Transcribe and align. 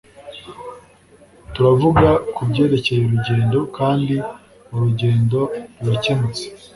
turavuga 1.53 2.07
kubyerekeye 2.35 3.01
urugendo, 3.03 3.59
kandi 3.77 4.13
urugendo 4.73 5.39
rurakemutse 5.83 6.43